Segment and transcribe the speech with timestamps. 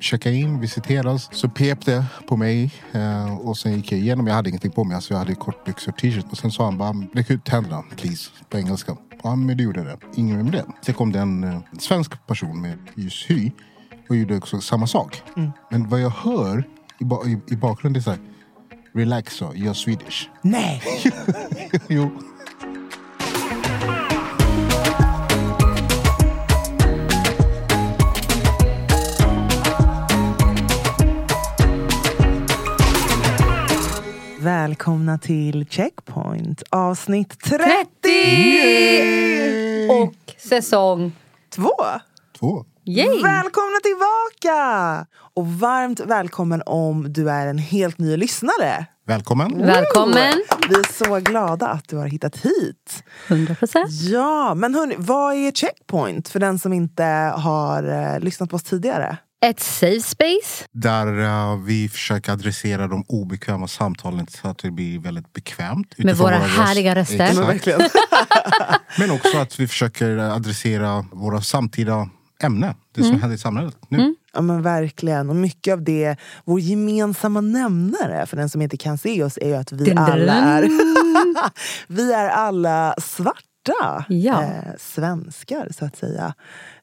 [0.00, 1.28] checka in, visiteras.
[1.32, 4.26] Så pep det på mig eh, och sen gick jag igenom.
[4.26, 6.26] Jag hade ingenting på mig, alltså jag hade kortbyxor och t-shirt.
[6.30, 8.96] Och sen sa han bara, räck ut händerna please, på engelska.
[9.22, 9.96] Ja, men det gjorde det.
[10.14, 10.64] Ingen med det.
[10.82, 13.50] Sen kom det en eh, svensk person med just hy
[14.08, 15.22] och gjorde också samma sak.
[15.70, 16.64] Men vad jag hör
[17.00, 18.20] i, ba- i, i bakgrunden är så här,
[18.94, 20.28] relax så, you're Swedish.
[20.42, 20.82] Nej!
[21.88, 22.10] jo.
[34.40, 37.58] Välkomna till Checkpoint avsnitt 30!
[38.02, 39.88] 30!
[39.90, 41.12] Och säsong...
[41.54, 41.70] Två!
[42.38, 42.64] Två.
[42.84, 43.22] Yay!
[43.22, 45.06] Välkomna tillbaka!
[45.34, 48.86] Och varmt välkommen om du är en helt ny lyssnare.
[49.06, 49.58] Välkommen.
[49.58, 50.42] Välkommen!
[50.68, 53.04] Vi är så glada att du har hittat hit.
[53.28, 53.90] 100 procent.
[53.90, 57.04] Ja, men hörni, vad är Checkpoint för den som inte
[57.36, 59.18] har eh, lyssnat på oss tidigare?
[59.46, 60.64] Ett safe space.
[60.72, 65.94] Där eh, vi försöker adressera de obekväma samtalen så att det blir väldigt bekvämt.
[65.98, 67.34] Med våra röst- härliga röster.
[67.34, 67.88] Men.
[68.98, 72.08] Men också att vi försöker adressera våra samtida
[72.42, 72.74] ämnen.
[72.94, 73.12] Det Mm.
[73.12, 74.14] som händer i samhället nu.
[74.34, 75.30] Ja men verkligen.
[75.30, 79.48] Och mycket av det, vår gemensamma nämnare för den som inte kan se oss är
[79.48, 80.68] ju att vi alla är,
[81.88, 84.42] vi är alla svarta Ja.
[84.42, 86.34] eh, svenskar så att säga.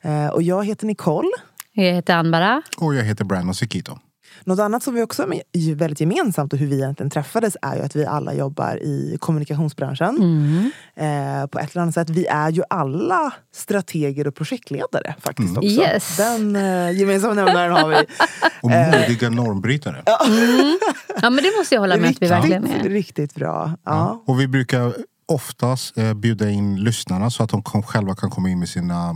[0.01, 1.29] Eh, och jag heter Nicole.
[1.77, 2.61] Jag heter Anbara.
[2.77, 3.97] Och jag heter Brandon Sekito.
[4.43, 7.81] Något annat som vi också ju väldigt gemensamt och hur vi egentligen träffades är ju
[7.81, 10.15] att vi alla jobbar i kommunikationsbranschen.
[10.15, 10.71] Mm.
[10.95, 12.09] Eh, på ett eller annat sätt.
[12.09, 15.69] Vi är ju alla strateger och projektledare faktiskt också.
[15.69, 16.17] Yes.
[16.17, 17.95] Den eh, gemensamma nämnaren har vi.
[18.61, 20.03] Och modiga normbrytare.
[20.05, 22.89] Ja men det måste jag hålla med att vi verkligen är.
[22.89, 23.71] riktigt bra.
[23.85, 24.23] Ja.
[24.27, 24.93] Och vi brukar
[25.25, 29.15] oftast eh, bjuda in lyssnarna så att de kom, själva kan komma in med sina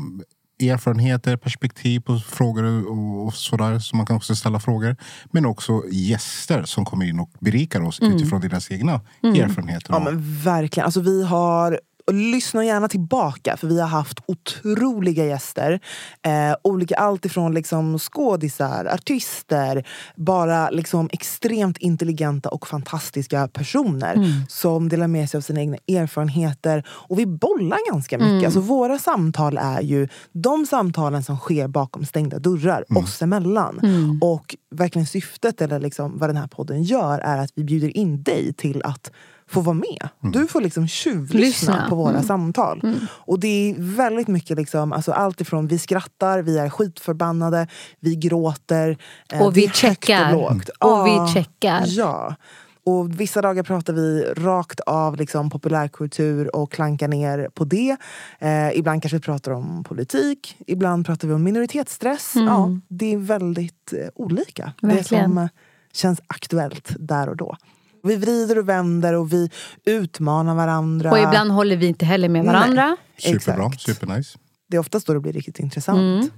[0.59, 3.79] erfarenheter, perspektiv på frågor och, och sådär.
[3.79, 4.95] Så man kan också ställa frågor.
[5.31, 9.93] Men också gäster som kommer in och berikar oss utifrån deras egna erfarenheter.
[9.93, 10.85] Ja men verkligen.
[10.85, 11.79] Alltså vi har
[12.13, 15.79] lyssna gärna tillbaka för vi har haft otroliga gäster.
[16.25, 24.15] Eh, olika, allt ifrån liksom skådisar, artister, bara liksom extremt intelligenta och fantastiska personer
[24.49, 26.83] som delar med sig av sina egna erfarenheter.
[26.89, 28.45] Och vi bollar ganska mycket.
[28.45, 33.79] Alltså våra samtal är ju de samtalen som sker bakom stängda dörrar, oss emellan.
[34.21, 38.23] Och verkligen syftet, eller liksom vad den här podden gör, är att vi bjuder in
[38.23, 39.11] dig till att
[39.49, 40.09] få vara med.
[40.33, 41.85] Du får liksom tjuvlyssna Lyssna.
[41.89, 42.95] på våra samtal.
[43.09, 47.67] Och det är väldigt mycket liksom, alltså allt ifrån vi skrattar, vi är skitförbannade,
[47.99, 48.97] vi gråter.
[49.33, 50.35] eh, Och vi det är högt checkar.
[50.35, 50.69] Och, lågt.
[50.69, 51.83] Och vi Ja, checkar.
[51.87, 52.35] Ja.
[52.83, 57.97] Och vissa dagar pratar vi rakt av liksom populärkultur och klankar ner på det.
[58.39, 62.31] Eh, ibland kanske vi pratar om politik, ibland pratar vi om minoritetsstress.
[62.35, 64.73] Ja, det är väldigt eh, olika.
[64.81, 65.23] Det Verkligen.
[65.29, 65.47] som eh,
[65.93, 67.57] känns aktuellt där och då.
[68.03, 69.49] Vi vrider och vänder och vi
[69.85, 71.11] utmanar varandra.
[71.11, 72.97] Och ibland håller vi inte heller med varandra.
[73.17, 73.81] Superbra, Exakt.
[73.81, 74.37] supernice.
[74.69, 75.97] Det är oftast då det blir riktigt intressant.
[75.99, 76.29] Mm.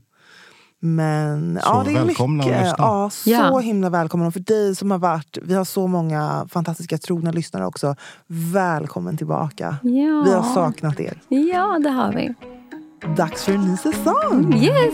[0.84, 2.76] Men Så ja, det är välkomna mycket.
[2.78, 3.60] Ja, så Ja.
[3.60, 4.28] himla välkommen.
[4.28, 7.96] Och för dig som har varit, vi har så många fantastiska trogna lyssnare också.
[8.28, 9.76] Välkommen tillbaka.
[9.84, 10.24] Ja.
[10.26, 11.22] Vi har saknat er.
[11.28, 12.34] Ja, det har vi.
[13.18, 14.54] Dags för en ny säsong!
[14.64, 14.94] Yes!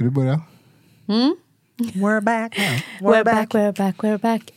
[0.00, 0.40] Ska du börja?
[1.78, 2.80] We're back now.
[3.10, 4.52] We're back, we're back, we're back.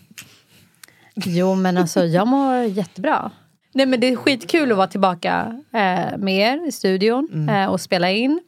[1.16, 3.32] Jo, men alltså jag mår jättebra.
[3.74, 7.82] Nej, men det är skitkul att vara tillbaka eh, med er i studion eh, och
[7.82, 8.42] spela in.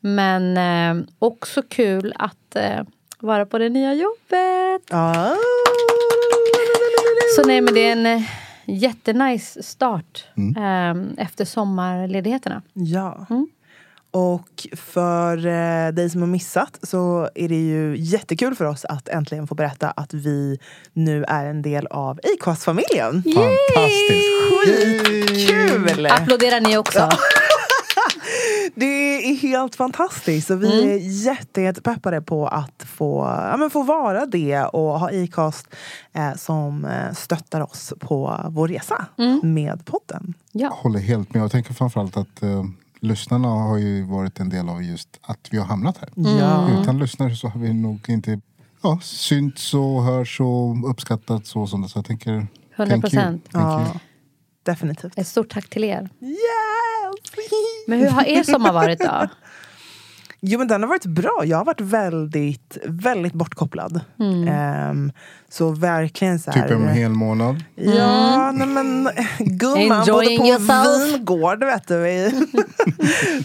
[0.00, 2.82] Men eh, också kul att eh,
[3.20, 4.82] vara på det nya jobbet.
[4.90, 5.34] Ah.
[7.36, 8.22] Så nej, men det är en eh,
[8.66, 10.24] jättenice start
[10.56, 12.62] eh, efter sommarledigheterna.
[12.72, 13.26] Ja.
[13.30, 13.48] Mm.
[14.10, 19.08] Och för eh, dig som har missat så är det ju jättekul för oss att
[19.08, 20.58] äntligen få berätta att vi
[20.92, 23.22] nu är en del av Acast-familjen.
[23.22, 24.28] Fantastiskt!
[24.66, 26.06] Skitkul!
[26.06, 27.08] Applåderar ni också?
[28.74, 30.50] Det är helt fantastiskt.
[30.50, 35.10] Och vi är jätte, jättepeppade på att få, ja, men få vara det och ha
[35.24, 35.66] Acast
[36.12, 39.06] eh, som eh, stöttar oss på vår resa
[39.42, 40.34] med podden.
[40.52, 40.68] Ja.
[40.68, 41.42] håller helt med.
[41.42, 42.64] Jag tänker framförallt att eh,
[43.00, 46.08] lyssnarna har ju varit en del av just att vi har hamnat här.
[46.14, 46.80] Ja.
[46.80, 48.40] Utan lyssnare så har vi nog inte
[48.82, 51.90] ja, synts och hörts och uppskattats och sånt.
[51.90, 52.46] Så jag tänker...
[52.76, 52.88] 100%.
[52.88, 53.10] thank you.
[53.22, 53.90] Thank Ja, you.
[54.62, 55.18] definitivt.
[55.18, 56.08] Ett stort tack till er.
[56.20, 56.38] Yes!
[57.86, 59.28] Men hur har er sommar varit då?
[60.42, 61.42] Jo men den har varit bra.
[61.44, 64.00] Jag har varit väldigt, väldigt bortkopplad.
[64.48, 65.12] Ehm,
[65.48, 67.64] så verkligen så här, Typ en hel månad.
[67.74, 69.08] Ja, nej men
[69.38, 71.14] gumman bodde på yourself.
[71.14, 72.30] vingård vet du.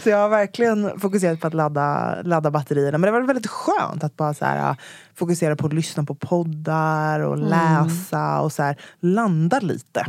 [0.02, 2.98] så jag har verkligen fokuserat på att ladda, ladda batterierna.
[2.98, 4.76] Men det var väldigt skönt att bara så här,
[5.14, 10.06] fokusera på att lyssna på poddar och läsa och så här, landa lite.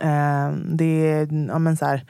[0.00, 2.04] Ehm, det är, ja men så här,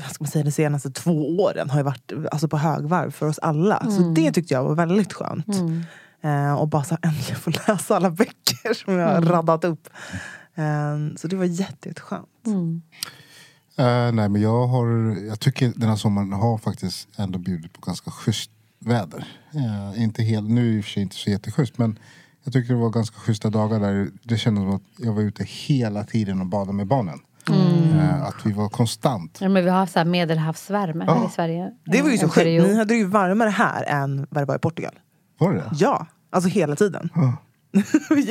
[0.00, 3.38] ska man säga, de senaste två åren har ju varit alltså, på högvarv för oss
[3.38, 3.90] alla.
[3.90, 5.46] Så det tyckte jag var väldigt skönt.
[6.24, 9.88] Eh, och bara så äntligen få läsa alla böcker som jag har raddat upp.
[10.54, 12.28] Eh, så det var jätte, jätteskönt.
[13.78, 14.86] Eh, nej men jag har,
[15.28, 19.26] jag tycker den här sommaren har faktiskt ändå bjudit på ganska schysst väder.
[19.54, 21.98] Eh, inte helt, nu är det i och för sig inte så jätteschysst men
[22.44, 25.44] jag tycker det var ganska schyssta dagar där det kändes som att jag var ute
[25.44, 27.18] hela tiden och badade med barnen.
[27.50, 29.38] Eh, att vi var konstant.
[29.40, 31.70] Ja, men vi har haft så här medelhavsvärme här i Sverige.
[31.84, 32.46] Det var ju eh, så sjukt.
[32.46, 34.92] Ni hade ju varmare här än vad det var i Portugal.
[35.38, 35.70] Var det det?
[35.72, 37.08] Ja, alltså hela tiden.
[37.72, 37.84] Nej,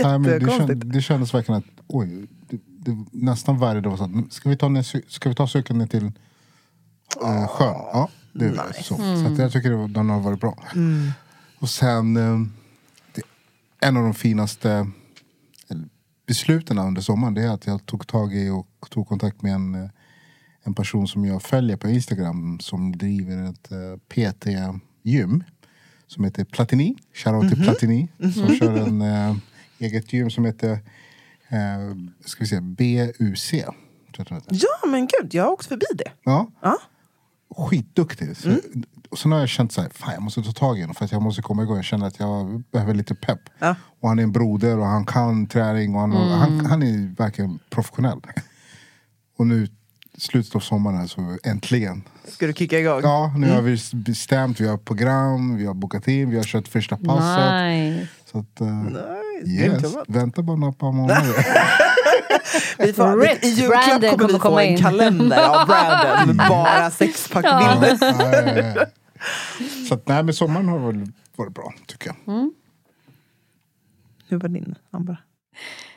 [0.03, 0.67] men det, Jättekonstigt.
[0.67, 4.49] känd, det kändes verkligen att oj, det, det, nästan varje dag var så att ska
[4.49, 6.05] vi ta, ska vi ta cykeln ner till
[7.23, 7.67] eh, sjön?
[7.93, 8.83] Ja, det är Nice.
[8.83, 8.95] så.
[8.95, 10.57] Så att jag tycker det var- den har varit bra.
[10.75, 11.11] Mm.
[11.59, 12.39] Och sen, eh,
[13.15, 13.21] det,
[13.79, 14.87] en av de finaste
[16.31, 19.75] besluten under sommaren det är att jag tog tag i och tog kontakt med en,
[19.75, 19.89] eh,
[20.63, 25.43] en person som jag följer på Instagram som driver ett eh, PT-gym
[26.07, 26.95] som heter Platini.
[27.13, 28.07] Shoutout till Platini.
[28.33, 29.35] Som kör en eh,
[29.79, 30.71] eget gym som heter
[31.49, 31.95] eh,
[32.25, 33.53] ska vi se, BUC.
[34.51, 36.11] Ja men gud, jag har åkt förbi det.
[36.23, 36.77] Ja, Ja.
[37.57, 38.37] Skitduktig.
[38.37, 38.57] Så,
[39.09, 41.05] Och sen har jag känt så här, fan jag måste ta tag i honom för
[41.05, 41.75] att jag måste komma igång.
[41.75, 43.39] Jag känner att jag behöver lite pepp.
[43.59, 43.75] Ja.
[43.99, 47.59] Och han är en broder och han kan träning och han, han, han är verkligen
[47.69, 48.19] professionell.
[49.37, 49.67] Och nu
[50.17, 52.03] slutet av sommaren så äntligen.
[52.27, 52.99] Ska du kicka igång?
[53.03, 56.67] Ja, nu har vi bestämt, vi har program, vi har bokat in, vi har kört
[56.67, 57.63] första passet.
[57.63, 58.07] Nice.
[58.31, 58.83] Så att, uh,
[59.43, 61.33] Nice, yes, vänta bara några par månader.
[62.79, 64.77] Vi får, Rip, I julklapp Brandon kommer vi få komma en in.
[64.77, 67.97] kalender av Brandon med bara sexpackbilder.
[68.01, 68.85] Ja, ja, ja.
[69.87, 72.49] Så att, nej men sommaren har väl varit bra tycker jag.
[74.27, 75.23] Hur var din, Amber?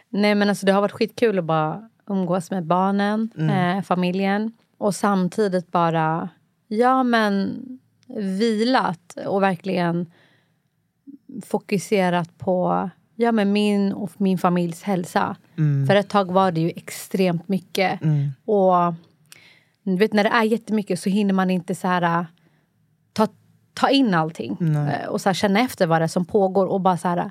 [0.09, 4.53] Nej men alltså det har varit skitkul att bara umgås med barnen, eh, familjen.
[4.79, 6.29] Och samtidigt bara,
[6.69, 7.59] ja men
[8.39, 10.13] vilat och verkligen
[11.47, 15.37] fokuserat på ja, men min och min familjs hälsa.
[15.87, 18.01] För ett tag var det ju extremt mycket.
[18.45, 18.95] Och
[19.83, 22.25] du vet, när det är jättemycket så hinner man inte så här äh,
[23.13, 23.29] ta,
[23.75, 24.57] ta in allting.
[24.89, 26.67] Eh, Och så här, känna efter vad det är som pågår.
[26.67, 27.31] Och bara så här,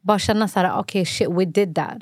[0.00, 1.96] bara känna så här, okej shit we did that.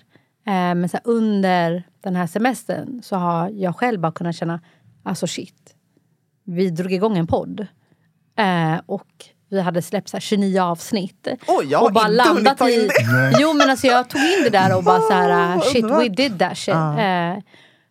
[0.46, 4.60] Eh, men så här, under den här semestern så har jag själv bara kunnat känna,
[5.02, 5.75] alltså shit.
[6.44, 7.66] Vi drog igång en podd.
[8.36, 9.08] Eh, och
[9.48, 11.28] vi hade släppt så här 29 avsnitt.
[11.46, 12.86] Oj, jag har och bara inte landat ta in i...
[12.86, 13.32] det.
[13.40, 16.38] Jo men alltså jag tog in det där och bara så här, shit we did
[16.38, 16.74] that shit.
[16.74, 17.36] Eh,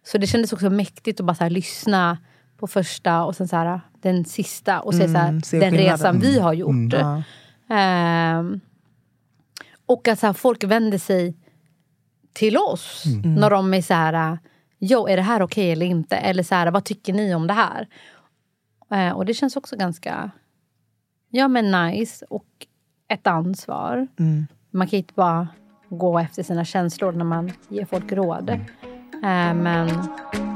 [0.06, 2.18] så det kändes också mäktigt att bara så här, lyssna
[2.58, 5.72] på första och sen så här, den sista och se, så här, Mm, se den
[5.72, 5.92] skillnaden.
[5.98, 6.94] resan vi har gjort.
[6.94, 7.24] Ja.
[7.76, 8.60] Ehm,
[9.86, 11.36] och att så här, folk vänder sig
[12.34, 14.38] till oss när de är så här,
[14.80, 16.16] jo är det här okej eller inte?
[16.16, 17.88] Eller så här, vad tycker ni om det här?
[18.92, 20.32] Eh, och det känns också ganska,
[21.36, 22.46] ja men nice och
[23.08, 24.08] ett ansvar.
[24.72, 25.48] Man kan inte bara
[25.90, 28.50] gå efter sina känslor när man ger folk råd.
[28.50, 29.88] Eh, men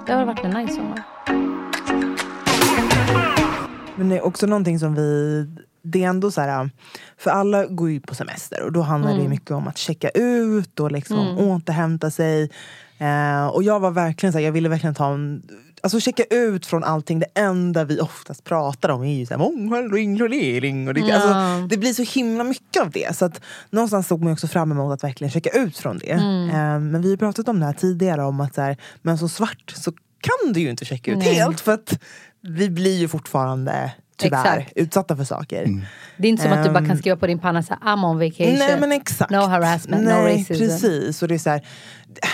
[0.08, 1.04] det har varit en nice sommar.
[3.96, 5.48] Men det är också någonting som vi
[5.82, 6.70] det är ändå så här,
[7.18, 9.24] för alla går ju på semester och då handlar Mm.
[9.24, 12.50] det mycket om att checka ut och liksom återhämta sig.
[12.98, 15.44] Eh, och jag var verkligen så här, jag ville verkligen ta en,
[15.82, 17.20] alltså checka ut från allting.
[17.20, 20.88] Det enda vi oftast pratar om är ju så här, mångfald och inkludering.
[20.88, 21.16] Och det, Ja.
[21.16, 23.16] alltså, det blir så himla mycket av det.
[23.16, 26.12] Så att någonstans såg man också fram emot att verkligen checka ut från det.
[26.12, 26.50] Mm.
[26.50, 29.30] Eh, men vi har pratat om det här tidigare, om att så här, men som
[29.30, 31.34] svart så kan du ju inte checka ut Nej.
[31.34, 31.60] helt.
[31.62, 32.00] För att
[32.42, 34.78] vi blir ju fortfarande tyvärr Exakt.
[34.78, 35.86] utsatta för saker.
[36.18, 36.98] Det är inte som att du bara kan Ehm.
[36.98, 38.56] skriva på din panna så här, I'm on vacation.
[38.60, 39.32] Nej men exakt.
[39.32, 40.54] No harassment, no Nej, racism.
[40.64, 41.22] Precis.
[41.22, 41.62] Och det, är så här,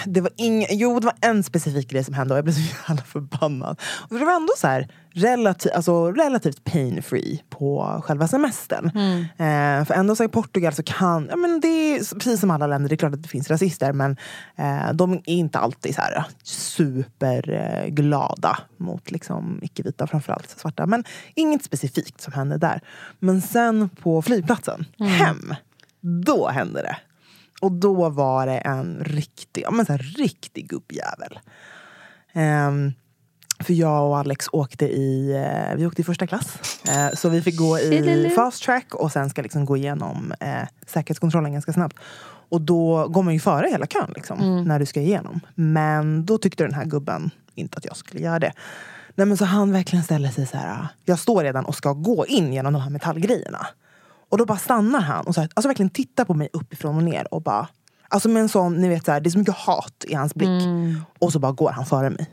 [0.05, 2.61] det var ing, jo det var en specifik grej som hände och jag blev så
[2.87, 3.81] jävla förbannad.
[4.09, 8.91] Och det var ändå så här, relativ, alltså, relativt pain free på själva semestern.
[8.95, 9.21] Mm.
[9.21, 12.67] Eh, för ändå så i Portugal så kan, ja, men det är precis som alla
[12.67, 14.17] länder, det är klart att det finns rasister men
[14.55, 20.85] eh, de är inte alltid så här superglada mot liksom, icke-vita, framförallt svarta.
[20.85, 21.03] Men
[21.35, 22.81] inget specifikt som hände där.
[23.19, 25.53] Men sen på flygplatsen, hem,
[26.01, 26.97] då hände det.
[27.65, 31.39] Och då var det en riktig, ja, men så här, riktig gubbjävel.
[32.33, 32.93] Ehm,
[33.59, 36.79] för jag och Alex åkte i, eh, vi åkte i första klass.
[36.87, 40.67] Eh, så vi fick gå i fast track och sen ska liksom gå igenom eh,
[40.87, 41.97] säkerhetskontrollen ganska snabbt.
[42.49, 45.39] Och då går man ju före hela kön liksom, när du ska igenom.
[45.55, 48.53] Men då tyckte den här gubben inte att jag skulle göra det.
[49.15, 50.87] Nej, men så han verkligen ställer sig så här.
[51.05, 53.67] Jag står redan och ska gå in genom de här metallgrejerna.
[54.29, 57.03] Och då bara stannar han och så här, alltså verkligen tittar på mig uppifrån och
[57.03, 57.67] ner och bara
[58.07, 60.35] Alltså med en sån, ni vet så här, det är så mycket hat i hans
[60.35, 60.49] blick.
[61.19, 62.29] Och så bara går han före mig.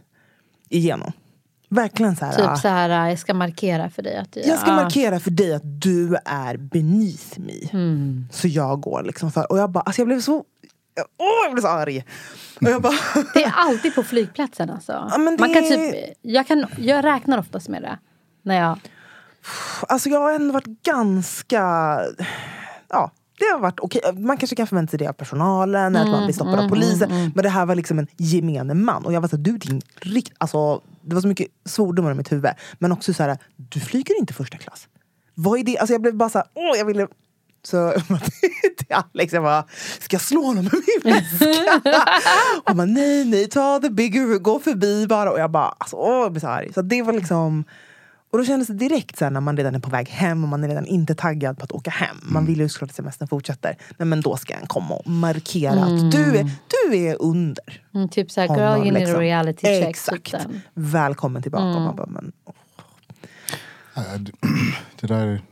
[0.69, 1.13] Igenom.
[1.69, 2.33] Verkligen så här.
[2.33, 4.77] Typ så här, jag ska markera för dig att du Jag ska ja.
[4.77, 7.69] markera för dig att du är beneath me.
[7.73, 8.27] Mm.
[8.31, 9.53] Så jag går liksom för.
[9.53, 10.35] Och jag bara, alltså jag blev så,
[11.19, 12.05] åh jag blev så arg.
[12.61, 12.95] Och jag bara,
[13.35, 15.09] Det är alltid på flygplatsen alltså.
[15.11, 17.99] Ja, men det Man kan typ, jag, kan, jag räknar oftast med det.
[18.43, 18.79] När jag,
[19.89, 21.59] alltså jag har ändå varit ganska,
[22.89, 23.11] ja.
[23.39, 24.01] Det har varit okej.
[24.17, 27.33] Man kanske kan förvänta sig det av personalen, att man blir stoppad av polisen.
[27.35, 29.05] Men det här var liksom en gemene man.
[29.05, 30.33] Och jag var så här, du din rikt...
[30.39, 32.51] Alltså, det var så mycket svordomar i mitt huvud.
[32.79, 34.89] Men också så här, du flyger inte första klass.
[35.35, 35.79] Vad är det?
[35.79, 37.07] Alltså jag blev bara så här, åh jag ville...
[37.65, 37.93] Så
[38.79, 39.65] till Alex, jag bara,
[40.01, 40.73] ska jag slå honom med
[41.05, 41.47] min väska?
[42.67, 45.33] Hon bara, nej nej, ta the bigger gå förbi bara.
[45.33, 46.73] Och jag bara, alltså, åh, jag blev så arg.
[46.73, 47.65] Så det var liksom...
[48.33, 50.49] Och då kändes det direkt så här, när man redan är på väg hem och
[50.49, 52.17] man är redan inte taggad på att åka hem.
[52.23, 53.77] Man vill ju såklart att semestern fortsätter.
[53.99, 56.51] Nej, men då ska han komma och markera att du är,
[56.91, 57.83] du är under.
[57.95, 59.17] mm, typ såhär, girl you need liksom.
[59.17, 59.89] a reality check.
[59.89, 60.35] Exakt.
[60.75, 61.65] Välkommen tillbaka.
[61.65, 62.33] Och man bara, men,
[65.01, 65.43] Det där...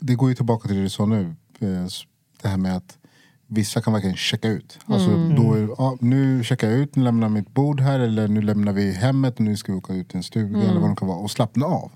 [0.00, 1.34] Det går ju tillbaka till det du sa nu.
[1.58, 1.86] eh,
[2.42, 2.98] Det här med att
[3.48, 4.78] vissa kan verkligen checka ut.
[4.86, 8.42] Alltså, då är, ja, nu checkar jag ut, nu lämnar mitt bord här eller nu
[8.42, 10.96] lämnar vi hemmet och nu ska vi åka ut till en stuga eller vad det
[10.96, 11.90] kan vara och slappna av.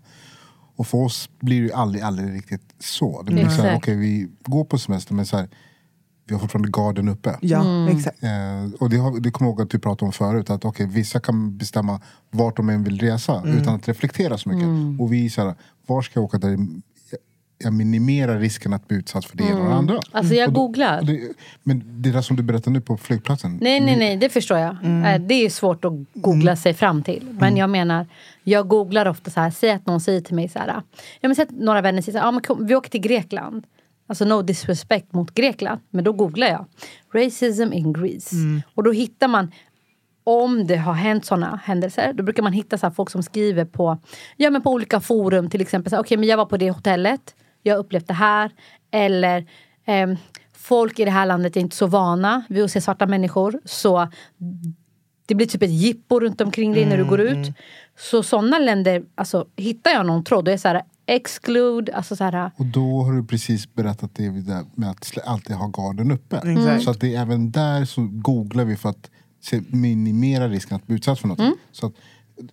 [0.77, 3.23] Och för oss blir det aldrig, aldrig riktigt så.
[3.23, 5.49] Det blir så här, okej vi går på semester men så här,
[6.27, 7.39] vi har fortfarande garden uppe.
[7.41, 8.23] ja, exakt.
[8.23, 10.51] Eh, och det, har, det kommer jag ihåg att du pratade om förut.
[10.51, 13.59] Att okay, vissa kan bestämma vart de än vill resa Mm.
[13.59, 15.01] utan att reflektera så mycket.
[15.01, 15.55] Och vi så här,
[15.87, 16.59] var ska jag åka där
[17.65, 20.01] jag- minimerar risken att bli utsatt för det ena och det andra.
[20.13, 21.03] Alltså jag googlar.
[21.03, 21.21] det,
[21.63, 23.59] men det där som du berättade nu på flygplatsen.
[23.61, 24.71] Nej, nej, nej, det förstår jag.
[24.85, 27.29] Eh, Det är svårt att googla sig fram till.
[27.41, 28.07] Men jag menar,
[28.45, 30.83] jag googlar ofta så här, säg att någon säger till mig så här,
[31.21, 33.65] jag har sett några vänner säga så här, ah, men kom, vi åker till Grekland.
[34.07, 35.81] Alltså no disrespect mot Grekland.
[35.91, 36.67] Men då googlar jag.
[37.15, 38.37] Racism in Greece.
[38.75, 39.53] Och då hittar man,
[40.25, 43.65] om det har hänt såna händelser, då brukar man hitta så här folk som skriver
[43.65, 43.99] på,
[44.37, 45.51] ja, men på olika forum.
[45.51, 48.51] Till exempel, okej men jag var på det hotellet, jag har upplevt det här.
[48.91, 49.47] Eller
[49.85, 50.17] ehm,
[50.53, 53.61] folk i det här landet är inte så vana vid att se svarta människor.
[53.65, 54.09] Så
[55.27, 57.53] det blir typ ett jippo runt omkring dig när du går ut.
[57.99, 62.17] Så sådana länder, alltså hittar jag någon tråd, då är det så här exclude, alltså
[62.17, 66.11] så här, Och då har du precis berättat det där med att alltid ha garden
[66.11, 66.37] uppe.
[66.37, 66.83] Exakt.
[66.83, 70.87] Så att det är även där så googlar vi för att se, minimera risken att
[70.87, 71.39] bli utsatt för något.
[71.39, 71.55] Mm.
[71.73, 71.93] Så, att,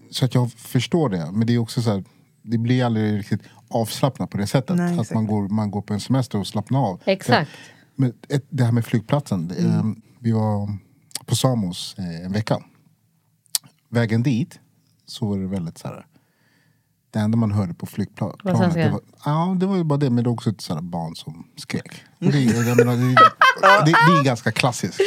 [0.10, 1.30] så att jag förstår det.
[1.32, 2.04] Men det är också så här,
[2.42, 4.76] det blir aldrig riktigt avslappnat på det sättet.
[4.78, 7.02] Nej, att man går, man går på en semester och slappnar av.
[7.06, 7.52] Exakt.
[7.96, 9.52] Men ett, det här med flygplatsen.
[9.58, 9.72] Mm.
[9.80, 9.84] eh,
[10.20, 10.78] Vi var
[11.26, 12.58] på Samos eh, en vecka.
[13.90, 14.60] Vägen dit
[15.06, 16.06] så var det väldigt så här.
[17.12, 18.36] Det enda man hörde på flygplanet.
[18.44, 18.80] Vad svenska?
[18.86, 20.10] Det var, ja, det var ju bara det.
[20.10, 22.02] Men det var också ett så här barn som skrek.
[22.20, 23.04] Det, jag menar, det,
[23.86, 25.00] det, det är ganska klassiskt.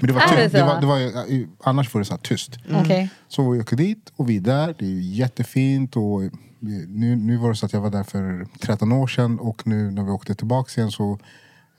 [0.00, 0.96] Men det var, tyst, det var, det var,
[1.28, 2.58] ju- annars var det så här tyst.
[2.74, 3.10] okej.
[3.28, 4.74] Så vi åker dit och vi är där.
[4.78, 5.96] Det är ju jättefint.
[5.96, 6.22] Och
[6.60, 9.38] nu, nu var det så att jag var där för 13 år sedan.
[9.38, 11.18] Och nu när vi åkte tillbaka igen så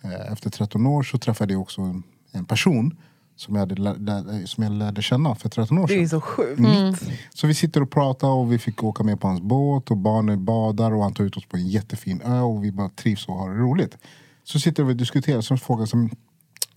[0.04, 2.98] eh, efter 13 år så träffade jag också en, en person
[3.36, 6.04] som jag, hade, lä- lä- som jag lärde känna för 13 år Det sedan.
[6.04, 6.60] är så sjukt.
[6.60, 6.96] Mm.
[7.34, 10.46] Så vi sitter och pratar och vi fick åka med på hans båt och barnen
[10.46, 13.36] badar och han tar ut oss på en jättefin ö och vi bara trivs och
[13.36, 13.98] har det roligt.
[14.44, 16.10] Så sitter vi och diskuterar som frågar som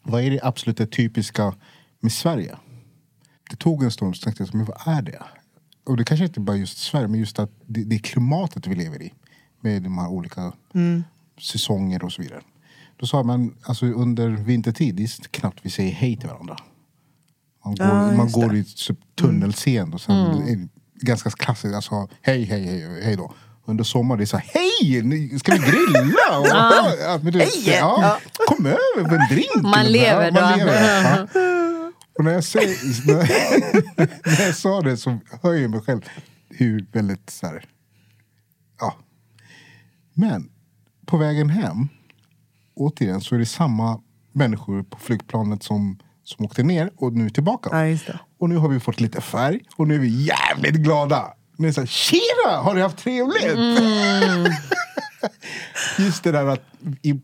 [0.03, 1.55] vad är det absolut det typiska
[2.01, 2.57] med Sverige?
[3.51, 5.23] Det tog en stund så tänkte jag, men vad är det?
[5.87, 8.75] Och det kanske inte bara just Sverige, men just att det, det är klimatet vi
[8.75, 9.13] lever i.
[9.61, 10.53] Med de här olika
[11.41, 12.41] säsonger och så vidare.
[12.97, 16.57] Då sa man, alltså under vintertid, det är knappt vi säger hej till varandra.
[17.65, 18.59] Man går, Ja, man går det.
[18.59, 20.69] i typ tunnelseende och sen är det
[21.07, 23.35] ganska klassiskt, alltså hej, hej, hej, hej då.
[23.65, 25.39] Under sommar det är så här, hej!
[25.39, 26.39] Ska vi grilla?
[26.39, 26.47] Och,
[27.03, 27.45] ja, men du!
[27.67, 29.63] Ja, kom över på en drink.
[29.63, 30.57] Man lever ja, man då.
[30.57, 31.52] lever, ja.
[32.19, 33.17] Och när jag, säger, när,
[34.39, 36.01] när jag sa det så hör jag mig själv
[36.49, 37.65] hur väldigt så här,
[38.81, 38.97] ja.
[40.15, 40.51] Men
[41.07, 41.89] på vägen hem,
[42.75, 44.01] återigen så är det samma
[44.33, 47.69] människor på flygplanet som, som åkte ner och nu är tillbaka.
[47.73, 48.19] Ja, just det.
[48.39, 51.35] Och nu har vi fått lite färg och nu är vi jävligt glada.
[51.57, 52.57] Nu är det så här, tjena!
[52.57, 53.45] Har ni haft trevligt?
[55.99, 56.63] Just det där att
[57.03, 57.21] i,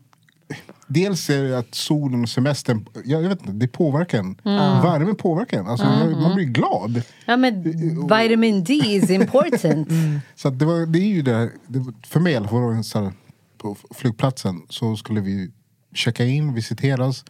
[0.91, 4.35] Dels är det att solen och semestern, jag vet inte, det påverkar en.
[4.83, 5.67] Värmen påverkar en.
[5.67, 5.85] Alltså,
[6.21, 7.01] Man blir glad.
[7.25, 9.87] Ja, men vitamin D is important.
[10.35, 13.13] Så att det, var, det är ju det, det för mig det så här,
[13.57, 15.51] på flygplatsen så skulle vi
[15.93, 17.25] checka in, visiteras.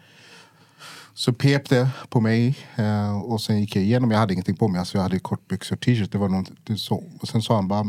[1.13, 4.11] Så pep det på mig eh, och sen gick jag igenom.
[4.11, 6.11] Jag hade ingenting på mig, alltså jag hade kortbyxor och t-shirt.
[6.11, 7.03] Det var något, det så.
[7.21, 7.85] Och sen sa han bara,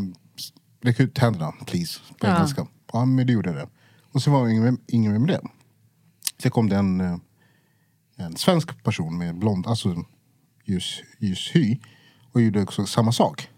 [0.82, 2.36] räck ut händerna please, på Ja.
[2.36, 2.66] engelska.
[2.92, 3.66] Ja, men det gjorde det.
[4.12, 5.40] Och så var det ingen, ingen med det.
[6.42, 7.16] Sen kom det en, eh,
[8.16, 10.04] en svensk person med blond, alltså
[10.64, 11.78] ljus, ljus hy
[12.32, 13.48] och gjorde också samma sak.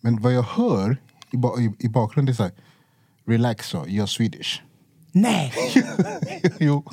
[0.00, 0.96] Men vad jag hör
[1.30, 2.52] i, ba i, i bakgrunden är så här,
[3.26, 4.62] relax så, you're Swedish.
[5.12, 5.52] Nej!
[6.60, 6.84] jo.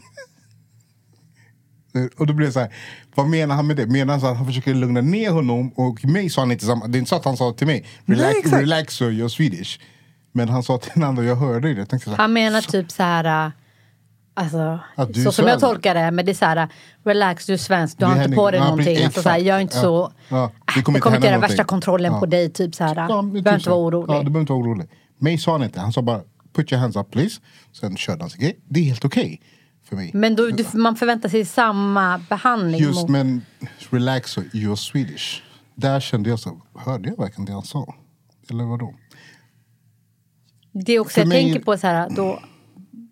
[2.18, 2.74] Och då blir det så här,
[3.16, 3.86] vad menar han med det?
[3.86, 5.70] Menar han så att han försöker lugna ner honom?
[5.76, 7.86] Och mig sa han inte samma, det är inte så att han sa till mig,
[8.06, 9.80] relax, Nej, relax you're Swedish.
[10.32, 11.80] Men han sa till den andra, jag hörde det.
[11.80, 13.52] Jag tänkte så här, Han menar typ så här...
[14.40, 14.80] Alltså,
[15.24, 16.68] så som jag tolkar det, men det är så här,
[17.04, 19.04] relax du är svensk, du har inte på dig någonting.
[19.04, 20.12] Alltså, så här, jag är inte så...
[20.30, 22.96] Ja, det jag kommer inte göra värsta kontrollen på dig, typ så här.
[22.96, 24.14] Ja, du men behöver typ inte vara orolig.
[24.14, 24.90] Ja, du behöver inte vara orolig.
[25.18, 26.22] Mig sa han inte, han sa bara
[26.56, 27.42] put your hands up please.
[27.80, 28.60] Sen körde han sin grej.
[28.70, 29.42] Det är helt okej
[29.90, 30.12] för mig.
[30.14, 32.82] Men då, du, man förväntar sig samma behandling.
[32.82, 33.42] Just mot, men
[33.90, 35.44] relax you're Swedish.
[35.76, 37.96] Där kände jag så, hörde jag verkligen det han sa?
[38.50, 38.94] Eller vadå?
[40.72, 42.40] det är också, för jag mig- tänker på så här, då,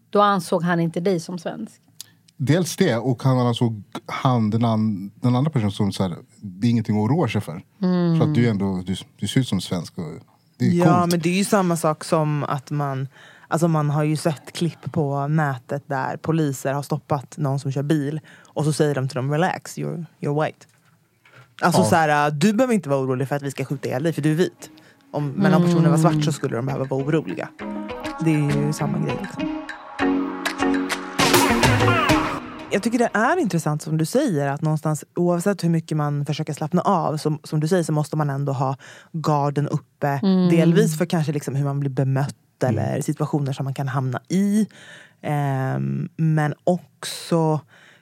[0.09, 1.73] då ansåg han inte dig som svensk.
[2.37, 6.67] Dels det och han ansåg han, den, an, den andra personen som så här, det
[6.67, 7.61] är ingenting att oroa sig för.
[7.81, 8.19] Mm.
[8.19, 10.03] För att du ändå, du, du ser ut som svensk och
[10.59, 11.11] det är Ja, coolt.
[11.11, 13.07] men det är ju samma sak som att man...
[13.49, 17.83] Alltså man har ju sett klipp på nätet där poliser har stoppat någon som kör
[17.83, 20.65] bil och så säger de till dem relax, you're, you're white.
[21.61, 21.85] Alltså Ja.
[21.89, 24.21] så här, du behöver inte vara orolig för att vi ska skjuta ihjäl dig för
[24.21, 24.69] du är vit.
[25.11, 27.49] Om, men om personen var svart så skulle de behöva vara oroliga.
[28.23, 29.17] Det är ju samma grej.
[29.21, 29.56] Liksom.
[32.77, 36.53] Jag tycker det är intressant som du säger att någonstans oavsett hur mycket man försöker
[36.53, 38.75] slappna av som, som du säger så måste man ändå ha
[39.11, 40.19] garden uppe.
[40.51, 44.67] Delvis för kanske liksom hur man blir bemött eller situationer som man kan hamna i.
[45.21, 47.59] Ehm, men också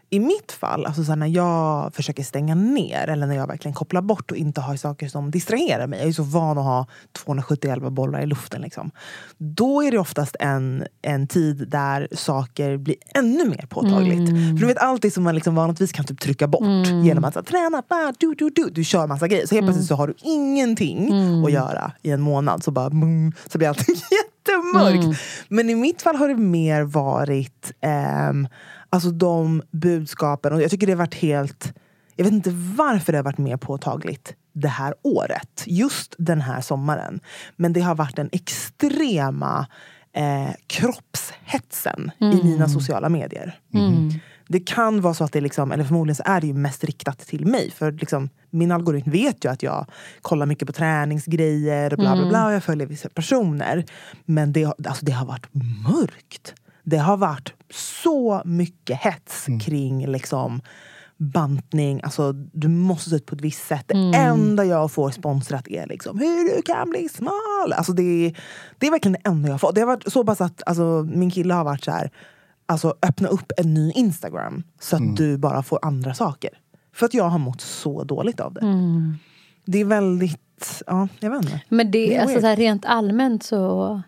[0.09, 4.01] i mitt fall, alltså så när jag försöker stänga ner eller när jag verkligen kopplar
[4.01, 5.99] bort och inte har saker som distraherar mig.
[5.99, 8.61] Jag är så van att ha 271 bollar i luften.
[8.61, 8.91] Liksom.
[9.37, 14.29] Då är det oftast en, en tid där saker blir ännu mer påtagligt.
[14.29, 17.33] För du vet allt det som man liksom vanligtvis kan typ trycka bort genom att
[17.33, 19.47] så, här, träna, bara, du, du, du, du kör massa grejer.
[19.47, 21.13] Så helt plötsligt så har du ingenting
[21.45, 22.63] att göra i en månad.
[22.63, 23.95] Så, bara, boom, så blir allting
[24.45, 25.21] jättemörkt.
[25.47, 28.47] Men i mitt fall har det mer varit ehm,
[28.89, 30.53] alltså de budskapen.
[30.53, 31.73] Och jag tycker det har varit helt...
[32.15, 35.63] Jag vet inte varför det har varit mer påtagligt det här året.
[35.65, 37.19] Just den här sommaren.
[37.55, 39.67] Men det har varit den extrema
[40.13, 43.59] eh, kroppshetsen i mina sociala medier.
[44.47, 47.19] Det kan vara så att det liksom, eller förmodligen så är det ju mest riktat
[47.19, 47.71] till mig.
[47.71, 49.85] För liksom, min algoritm vet ju att jag
[50.21, 52.45] kollar mycket på träningsgrejer och bla bla bla.
[52.45, 53.85] Och jag följer vissa personer.
[54.25, 55.47] Men det, alltså, det har varit
[55.87, 56.53] mörkt.
[56.83, 60.61] Det har varit så mycket hets kring liksom
[61.17, 62.01] bantning.
[62.03, 63.87] Alltså, du måste se ut på ett visst sätt.
[63.87, 67.73] Det enda jag får sponsrat är liksom hur du kan bli smal.
[67.73, 68.37] Alltså, det, är,
[68.79, 69.73] det är verkligen det enda jag får.
[69.73, 72.11] Det har varit så pass att alltså, min kille har varit så här.
[72.65, 76.49] Alltså öppna upp en ny Instagram så att du bara får andra saker.
[76.93, 78.61] För att jag har mått så dåligt av det.
[79.65, 81.61] Det är väldigt, ja jag vet inte.
[81.69, 84.01] Men det, Det är alltså, så här, rent allmänt så...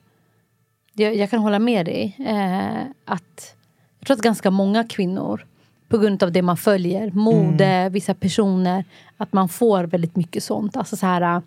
[0.97, 2.15] Jag, jag kan hålla med dig.
[2.19, 3.55] Eh, att
[3.99, 5.45] Jag tror att ganska många kvinnor
[5.89, 7.11] på grund av det man följer.
[7.11, 8.85] Mode, vissa personer.
[9.17, 10.77] Att man får väldigt mycket sånt.
[10.77, 11.41] Alltså så här,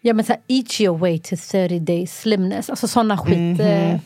[0.00, 2.70] ja, men så här, eat your way to 30 days slimness.
[2.70, 3.60] Alltså såna skit.
[3.60, 3.96] eh,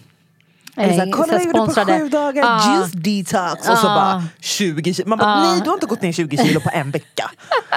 [0.76, 2.76] Eller så eh, Kolla så jag gjorde på sju dagar, Ah.
[2.76, 3.68] juice detox.
[3.68, 3.94] Och så Ah.
[3.94, 5.08] bara 20 kilo.
[5.08, 7.30] Man bara, nej du har inte gått ner 20 kilo på en vecka.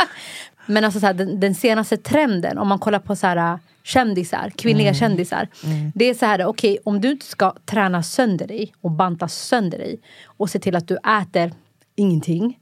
[0.65, 4.50] Men alltså så här, den, den senaste trenden, om man kollar på så här, kändisar,
[4.50, 5.47] kvinnliga kändisar.
[5.95, 9.78] Det är så här, okej om du inte ska träna sönder dig och banta sönder
[9.78, 11.54] dig och se till att du äter
[11.95, 12.60] ingenting,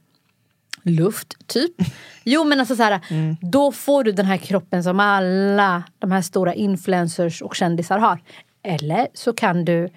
[0.82, 1.74] luft typ.
[2.24, 3.00] Jo men alltså så här,
[3.40, 8.18] då får du den här kroppen som alla de här stora influencers och kändisar har.
[8.62, 9.88] Eller så kan du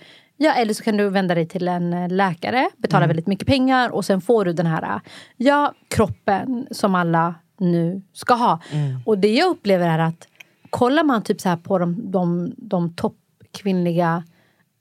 [0.42, 3.90] Ja, eller så kan du vända dig till en eh, läkare, betala väldigt mycket pengar
[3.90, 5.02] och sen får du den här eh,
[5.38, 8.60] ja, kroppen som alla nu ska ha.
[9.06, 10.28] Och det jag upplever är att
[10.70, 14.24] kollar man typ så här på de, de, de toppkvinnliga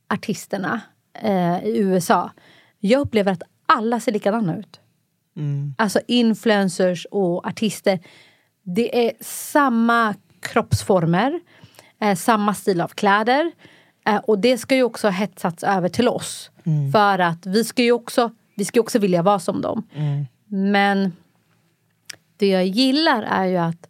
[0.09, 0.81] artisterna
[1.23, 2.31] eh, i USA.
[2.79, 4.81] Jag upplever att alla ser likadana ut.
[5.79, 8.01] Alltså influencers och artister.
[8.63, 11.41] Det är samma kroppsformer,
[12.01, 13.53] eh, samma stil av kläder.
[14.07, 16.51] Eh, och det ska ju också hetsats över till oss.
[16.93, 19.83] För att vi ska ju också, vi ska också vilja vara som dem.
[20.47, 21.13] Men
[22.37, 23.88] det jag gillar är ju att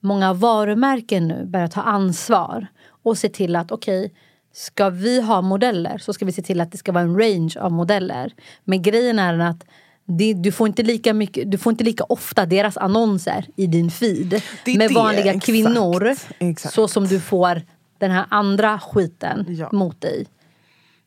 [0.00, 2.66] många varumärken nu börjar ta ansvar
[3.02, 4.12] och se till att okej,
[4.52, 7.54] ska vi ha modeller så ska vi se till att det ska vara en range
[7.60, 8.32] av modeller.
[8.64, 9.64] Men grejen är att
[10.04, 13.90] det, du, får inte lika mycket, du får inte lika ofta deras annonser i din
[13.90, 16.14] feed med det, vanliga exakt, kvinnor.
[16.38, 16.74] exakt.
[16.74, 17.62] Så som du får
[17.98, 19.68] den här andra skiten Ja.
[19.72, 20.26] mot dig.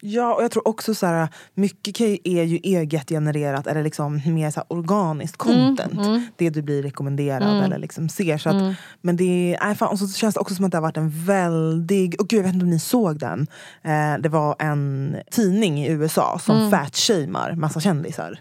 [0.04, 4.52] Ja, och jag tror också så här, mycket är ju eget genererat eller liksom mer
[4.52, 6.24] så här organiskt content.
[6.36, 8.38] Det du blir rekommenderad eller liksom ser.
[8.38, 10.82] Så att, Men det, är, fan, och så känns det också som att det har
[10.82, 13.48] varit en väldig, och gud jag vet inte om ni såg den.
[13.84, 16.72] Eh, det var en tidning i USA som mm.
[16.72, 18.40] fatshamear massa kändisar.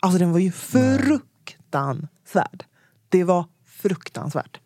[0.00, 2.64] Alltså den var ju fruktansvärd.
[3.08, 4.58] Det var fruktansvärt.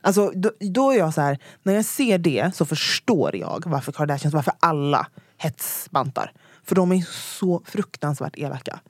[0.00, 3.92] Alltså, då, då är jag så här, när jag ser det så förstår jag varför
[3.92, 5.06] Kardashians, varför alla
[5.38, 6.32] hetsbantar.
[6.64, 7.04] För de är
[7.38, 8.80] så fruktansvärt elaka.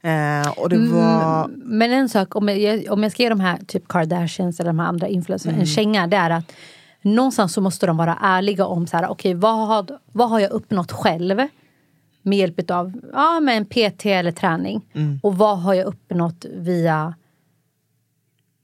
[0.00, 1.48] Eh, och det var...
[1.48, 4.78] Men en sak, om jag, om jag ska ge de här typ Kardashians eller de
[4.78, 5.60] här andra influencerna Mm.
[5.60, 6.52] en känga, det är att
[7.02, 10.50] någonstans så måste de vara ärliga om så här, okej, vad, har, vad har jag
[10.50, 11.48] uppnått själv
[12.22, 14.82] med hjälp av ja, med en PT eller träning?
[14.92, 15.20] Mm.
[15.22, 17.14] Och vad har jag uppnått via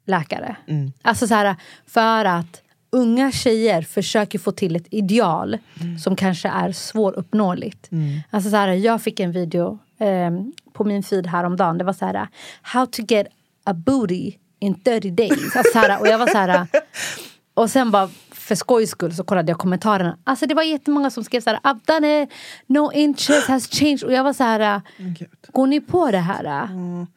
[0.06, 0.56] läkare?
[0.66, 0.92] Mm.
[1.02, 5.98] Alltså så här, för att unga tjejer försöker få till ett ideal Mm.
[5.98, 7.88] som kanske är svåruppnåeligt.
[8.30, 11.78] Alltså så här, jag fick en video ehm, på min feed häromdagen.
[11.78, 12.28] Det var så här,
[12.62, 13.26] how to get
[13.64, 15.56] a booty in 30 days.
[15.56, 16.66] Alltså så här, och jag var så här,
[17.54, 18.08] och sen bara
[18.42, 20.18] för skojs skull så kollade jag kommentarerna.
[20.24, 22.30] Alltså det var jättemånga som skrev så här, I've done it,
[22.66, 24.04] no interest has changed.
[24.04, 25.28] Och jag var så här, Gud.
[25.52, 26.68] går ni på det här?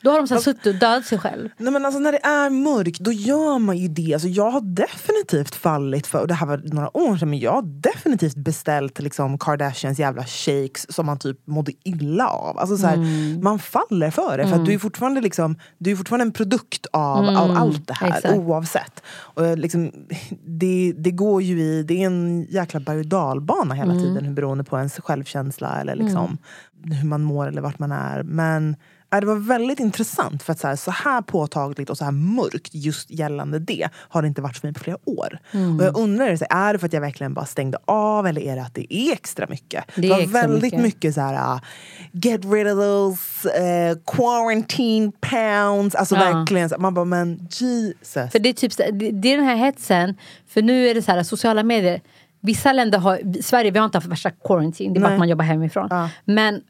[0.01, 1.49] Då har de så suttit och dödat sig själv.
[1.57, 4.13] Nej, men alltså, när det är mörkt, då gör man ju det.
[4.13, 7.51] Alltså, jag har definitivt fallit för, och det här var några år sedan, men jag
[7.51, 12.59] har definitivt beställt liksom, Kardashians jävla shakes som man typ mådde illa av.
[12.59, 12.97] Alltså, så här,
[13.41, 16.85] Man faller för det, för att du är fortfarande, liksom, du är fortfarande en produkt
[16.93, 18.35] av, av allt det här, exakt.
[18.35, 19.03] oavsett.
[19.17, 19.91] Och, liksom,
[20.45, 24.34] det, det går ju i, det är en jäkla berg och dalbana hela tiden, hur
[24.34, 26.38] beroende på ens självkänsla eller liksom,
[26.84, 28.23] hur man mår eller vart man är.
[28.23, 28.75] Men
[29.21, 32.69] det var väldigt intressant för att så här, så här påtagligt och så här mörkt
[32.73, 35.39] just gällande det har det inte varit för mig på flera år.
[35.51, 35.80] Mm.
[35.80, 38.41] Och jag undrar, så här, är det för att jag verkligen bara stängde av eller
[38.41, 39.84] är det att det är extra mycket?
[39.95, 40.82] Det Det, var väldigt mycket.
[40.82, 41.62] mycket, så här, uh,
[42.12, 45.95] get rid of those uh, quarantine pounds.
[45.95, 46.21] Alltså Ja.
[46.34, 48.32] verkligen, så, man bara men Jesus.
[48.32, 48.78] För det är, typ,
[49.21, 50.15] det är den här hetsen.
[50.47, 52.01] För nu är det så här, sociala medier.
[52.41, 55.30] Vissa länder har, Sverige vi har inte haft värsta quarantine, det är bara att man
[55.30, 55.88] jobbar hemifrån.
[55.89, 56.10] Ja.
[56.25, 56.62] Men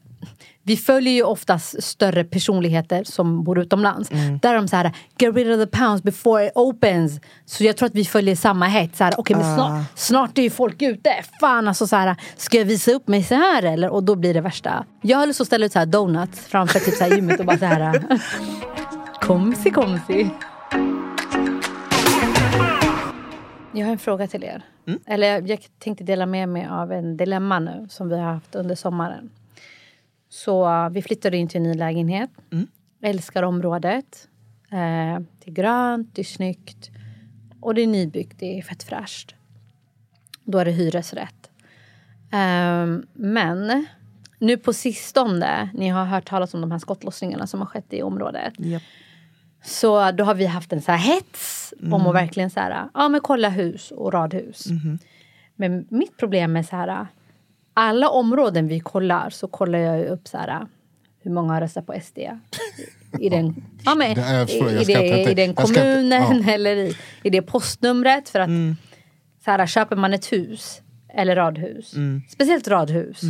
[0.62, 4.08] vi följer ju oftast större personligheter som bor utomlands.
[4.42, 7.20] Där är de så här, get rid of the pounds before it opens.
[7.44, 8.98] Så jag tror att vi följer samma hets.
[8.98, 11.10] Så här, Okej, men snart, snart är ju folk ute.
[11.40, 13.90] Fan alltså så här, ska jag visa upp mig så här eller?
[13.90, 14.84] Och då blir det värsta.
[15.02, 17.46] Jag har lust att ställa ut så här donuts framför typ så här gymmet och
[17.46, 18.02] bara så här.
[19.20, 20.30] komsi komsi.
[23.72, 24.62] Jag har en fråga till er.
[25.06, 28.54] Eller jag, jag tänkte dela med mig av en dilemma nu som vi har haft
[28.54, 29.30] under sommaren.
[30.28, 32.30] Så vi flyttade in till en ny lägenhet.
[33.02, 34.28] Älskar området.
[34.70, 36.90] Eh, det är grönt, det är snyggt.
[37.60, 39.34] Och det är nybyggt, det är fett fräscht.
[40.44, 41.50] Då är det hyresrätt.
[42.32, 43.86] Ehm, men
[44.38, 48.02] nu på sistone, ni har hört talas om de här skottlossningarna som har skett i
[48.02, 48.54] området.
[48.58, 48.82] Japp.
[49.62, 53.08] Så då har vi haft en så här hets om att verkligen så här, ja
[53.08, 54.66] men kolla hus och radhus.
[55.56, 57.06] Men mitt problem är så här,
[57.76, 60.66] alla områden vi kollar så kollar jag upp så här,
[61.22, 62.18] hur många har röstat på SD.
[63.20, 66.52] I den, ja, men, Det i, skrattar det, i den kommunen ja.
[66.52, 68.28] eller i, i det postnumret.
[68.28, 68.76] För att Mm.
[69.44, 70.80] så här, köper man ett hus
[71.14, 72.22] eller radhus, Mm.
[72.28, 73.20] speciellt radhus,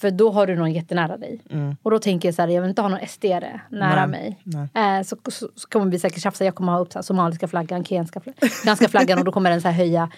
[0.00, 1.40] för då har du någon jättenära dig.
[1.82, 3.24] Och då tänker jag så här, jag vill inte ha någon SD
[3.70, 4.38] nära mig.
[4.74, 7.48] Eh, så, så, så kommer vi säkert tjafsa, jag kommer ha upp så här, somaliska
[7.48, 10.10] flaggan, kenska flaggan, ganska flaggan och då kommer den så här höja,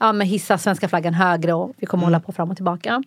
[0.00, 3.02] ja men hissa svenska flaggan högre och vi kommer hålla på fram och tillbaka.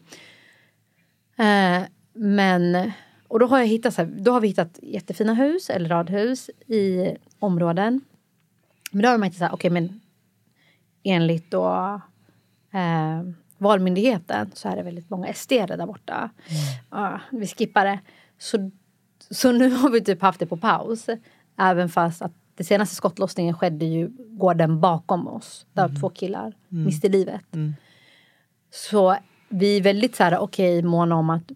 [1.38, 2.92] Eh, men,
[3.28, 6.50] och då har, jag hittat, så här, då har vi hittat jättefina hus eller radhus
[6.68, 8.02] i områden.
[8.92, 10.02] Men då har man inte så här, okej men
[11.04, 12.02] enligt då
[12.74, 13.22] eh,
[13.58, 16.30] Valmyndigheten så är det väldigt många SD där borta.
[16.90, 18.00] Ja, vi skippar det.
[18.38, 18.72] Så,
[19.30, 21.06] så nu har vi typ haft det på paus.
[21.58, 25.66] Även fast att det senaste skottlossningen skedde ju gården bakom oss.
[25.74, 27.46] Där två killar miste livet.
[28.72, 29.18] Så
[29.50, 31.52] vi är väldigt så här, okej, måna om att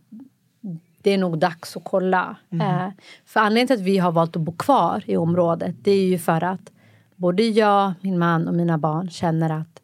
[1.02, 2.36] det är nog dags att kolla.
[2.62, 2.90] Eh,
[3.26, 6.18] för anledningen till att vi har valt att bo kvar i området det är ju
[6.18, 6.72] för att
[7.16, 9.82] både jag, min man och mina barn känner att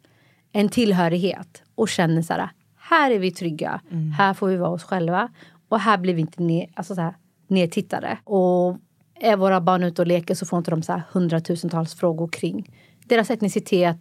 [0.51, 3.81] en tillhörighet och känner så här, här är vi trygga,
[4.17, 5.29] här får vi vara oss själva
[5.69, 7.13] och här blir vi inte ner, alltså så här,
[7.47, 8.17] nedtittade.
[8.23, 8.77] Och
[9.19, 12.71] är våra barn ute och leker så får inte de så här hundratusentals frågor kring
[13.07, 13.97] deras etnicitet,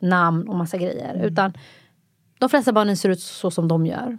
[0.00, 1.22] namn och massa grejer.
[1.24, 1.52] Utan
[2.38, 4.18] de flesta barnen ser ut så som de gör.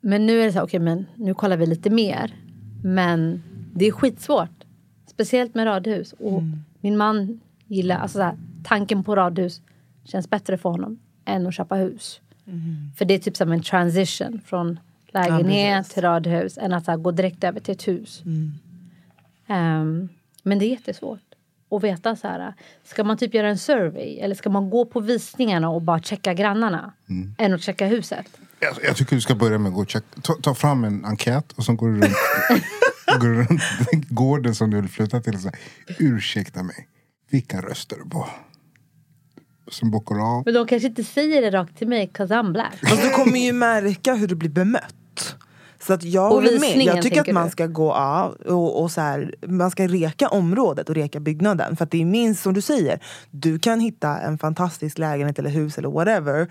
[0.00, 2.34] Men nu är det så här, okej men nu kollar vi lite mer.
[2.84, 3.42] Men
[3.74, 4.64] det är skitsvårt.
[5.06, 6.12] Speciellt med radhus.
[6.12, 6.42] Och
[6.80, 9.62] min man gillar, alltså så här, tanken på radhus
[10.04, 12.20] känns bättre för honom än att köpa hus.
[12.96, 16.98] För det är typ som en transition från lägenhet till radhus än att så här,
[16.98, 18.22] gå direkt över till ett hus.
[19.46, 20.08] Ehm,
[20.42, 21.20] men det är jättesvårt
[21.70, 22.54] att veta så här.
[22.84, 26.34] Ska man typ göra en survey eller ska man gå på visningarna och bara checka
[26.34, 26.92] grannarna?
[27.38, 28.26] Än att checka huset?
[28.60, 30.06] Jag, jag tycker du ska börja med att gå och checka.
[30.22, 32.16] Ta, ta fram en enkät och så går du runt,
[33.20, 35.58] går du runt gården som du vill flytta till och säger
[35.98, 36.88] ursäkta mig,
[37.30, 38.28] vilka röstar du på?
[39.70, 40.42] Som bockar av.
[40.44, 42.74] Men de kanske inte säger det rakt till mig 'cause I'm black.
[42.82, 45.36] Fast du kommer ju märka hur du blir bemött.
[45.86, 46.84] Så att jag håller med.
[46.84, 47.50] Jag tycker att man du?
[47.50, 51.76] ska gå av och, och så här, man ska reka området och reka byggnaden.
[51.76, 55.50] För att det är minst som du säger, du kan hitta en fantastisk lägenhet eller
[55.50, 56.48] hus eller whatever.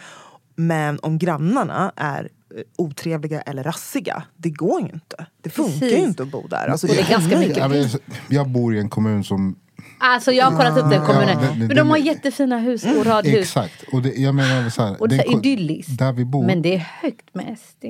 [0.56, 5.26] Men om grannarna är eh, otrevliga eller rassiga, det går ju inte.
[5.42, 6.00] Det funkar Precis.
[6.00, 6.68] ju inte att bo där.
[6.68, 9.56] Alltså, Och det är ganska mycket jag bor i en kommun som...
[10.02, 11.30] Alltså jag har kollat upp den kommunen.
[11.30, 13.36] Ja, det- det- men de har jättefina hus och radhus.
[13.36, 13.84] Exakt.
[13.94, 15.98] Och det, jag menar så här, Och det är idylliskt.
[15.98, 17.84] Där vi bor, Men det är högt med SD.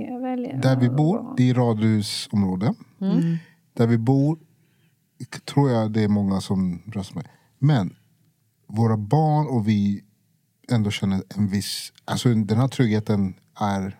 [0.61, 2.73] Där vi bor det är radhusområde.
[3.01, 3.37] Mm.
[3.73, 4.39] Där vi bor
[5.53, 7.25] tror jag det är många som röstar med.
[7.59, 7.95] Men
[8.67, 10.03] våra barn och vi
[10.71, 11.93] ändå känner en viss...
[12.05, 13.97] Alltså den här tryggheten är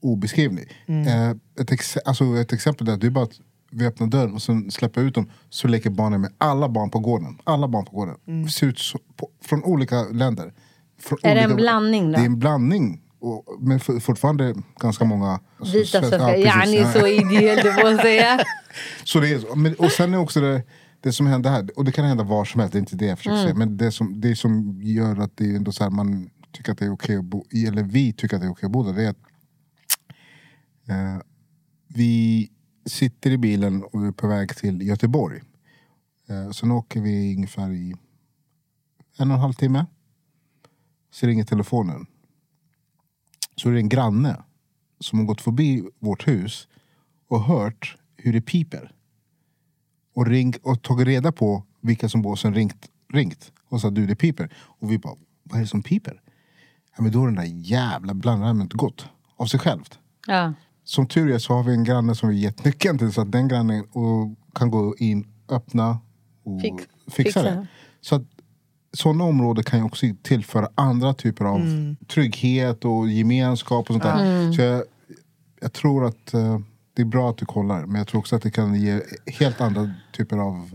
[0.00, 0.68] obeskrivlig.
[0.88, 3.40] Eh, ett, ex, alltså ett exempel där, det är bara att
[3.72, 6.98] vi öppnar dörren och sen släpper ut dem så leker barnen med alla barn på
[6.98, 7.38] gården.
[7.44, 8.14] Alla barn på gården.
[8.26, 8.48] Mm.
[8.48, 10.52] Ser ut så, på, från olika länder.
[11.00, 12.16] Från Är det en olika- blandning då?
[12.16, 13.00] Det är en blandning.
[13.20, 15.40] Och, men for, fortfarande ganska många...
[15.58, 16.36] alltså, Vita svenska- svenskar.
[16.36, 18.40] ja, ni är så ideell du får säga.
[19.04, 20.62] Så det är, men, och sen är också det,
[21.00, 23.06] det som händer här, och det kan hända var som helst, det är inte det
[23.06, 23.44] jag försöker Mm.
[23.46, 23.54] säga.
[23.54, 26.78] Men det som, det som gör att det är ändå så här, man tycker att
[26.78, 28.92] det är okej att bo eller vi tycker att det är okej att bo där,
[28.92, 29.16] det är att
[30.88, 31.22] eh,
[31.88, 32.48] vi
[32.84, 35.40] sitter i bilen och är på väg till Göteborg.
[36.28, 37.94] Eh, sen åker vi ungefär i
[39.16, 39.86] en och en halv timme.
[41.10, 42.06] Så ringer telefonen.
[43.56, 44.42] Så är det en granne
[45.00, 46.68] som har gått förbi vårt hus
[47.28, 48.92] och hört hur det piper.
[50.14, 54.16] Och, ring, och tagit reda på vilka som båsen ringt, ringt och sa du det
[54.16, 54.54] piper.
[54.56, 56.22] Och vi bara, vad är det som piper?
[56.96, 59.98] Ja, men då har den där jävla blandämnet gått av sig självt.
[60.26, 60.52] Ja.
[60.84, 63.32] Som tur är så har vi en granne som vi gett nyckeln till så att
[63.32, 65.98] den grannen och, kan gå in, öppna
[66.44, 67.42] och Fix- fixa, fixa.
[67.42, 67.66] det.
[68.00, 68.22] Så att
[68.92, 71.60] sådana områden kan ju också tillföra andra typer av
[72.08, 74.52] trygghet och gemenskap och sånt där.
[74.52, 74.82] Så jag,
[75.60, 76.58] jag tror att eh,
[76.94, 79.60] det är bra att du kollar men jag tror också att det kan ge helt
[79.60, 80.70] andra typer av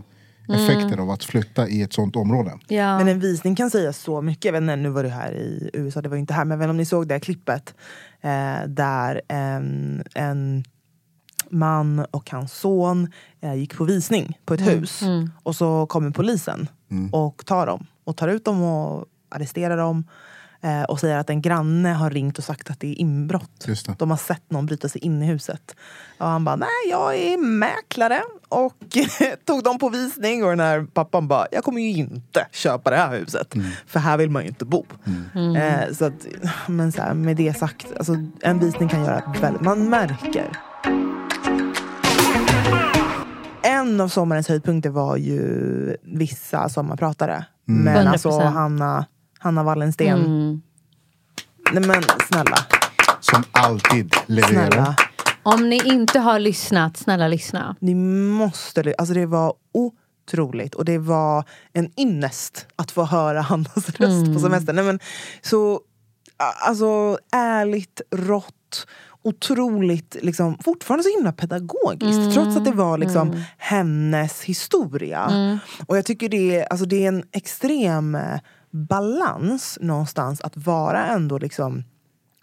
[0.48, 2.58] effekter av att flytta i ett sånt område.
[2.68, 2.98] Ja.
[2.98, 4.44] Men en visning kan säga så mycket.
[4.44, 6.44] Jag vet inte, nu var du här i USA, det var ju inte här.
[6.44, 7.74] Men jag vet inte om ni såg det här klippet.
[8.20, 10.64] Eh, där en, en
[11.50, 15.02] man och hans son eh, gick på visning på ett hus.
[15.42, 16.68] Och så kommer polisen
[17.12, 17.86] och tar dem.
[18.04, 20.04] Och tar ut dem och arresterar dem.
[20.60, 23.64] Eh, och säger att en granne har ringt och sagt att det är inbrott.
[23.66, 23.94] Just det.
[23.98, 25.76] De har sett någon bryta sig in i huset.
[26.18, 28.22] Och han bara, nej jag är mäklare.
[28.48, 28.76] Och
[29.44, 30.44] tog dem på visning.
[30.44, 33.54] Och den här pappan bara, jag kommer ju inte köpa det här huset.
[33.86, 34.86] För här vill man ju inte bo.
[35.56, 36.26] Eh, så att,
[36.66, 40.58] men så här, med det sagt, alltså, en visning kan göra väldigt, man märker.
[43.62, 47.44] en av sommarens höjdpunkter var ju vissa sommarpratare.
[47.64, 48.42] Men alltså 100%.
[48.42, 49.06] Hanna,
[49.38, 50.08] Hanna Wallensten.
[50.24, 50.62] Mm.
[51.72, 52.56] Nej men snälla.
[53.20, 54.70] Som alltid levererar.
[54.70, 54.96] Snälla.
[55.42, 57.76] Om ni inte har lyssnat, snälla lyssna.
[57.80, 60.74] Ni måste, alltså det var otroligt.
[60.74, 64.34] Och det var en ynnest att få höra Hannas röst Mm.
[64.34, 64.76] på semestern.
[64.76, 64.98] Nej, men,
[65.42, 65.80] så,
[66.66, 68.86] alltså ärligt, rått,
[69.22, 72.18] otroligt, liksom, fortfarande så himla pedagogiskt.
[72.18, 72.32] Mm.
[72.32, 75.58] Trots att det var liksom hennes historia.
[75.86, 81.38] Och jag tycker det, alltså, det är en extrem eh, balans någonstans att vara ändå
[81.38, 81.84] liksom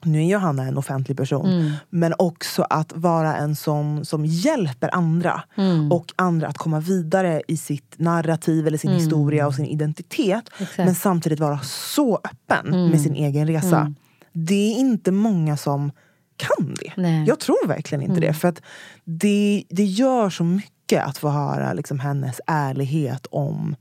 [0.05, 4.95] nu är ju Hanna en offentlig person, men också att vara en som, som hjälper
[4.95, 5.43] andra.
[5.91, 10.49] Och andra att komma vidare i sitt narrativ eller sin historia och sin identitet.
[10.59, 10.77] Exakt.
[10.77, 13.93] Men samtidigt vara så öppen med sin egen resa.
[14.33, 15.91] Det är inte många som
[16.37, 17.01] kan det.
[17.01, 17.25] Nej.
[17.27, 18.33] Jag tror verkligen inte det.
[18.33, 18.61] För att
[19.03, 23.75] det, det gör så mycket att få höra liksom, hennes ärlighet om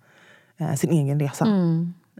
[0.59, 1.45] eh, sin egen resa.